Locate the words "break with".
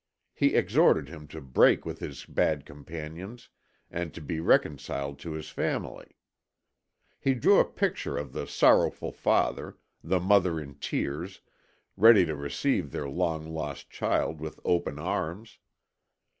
1.39-1.99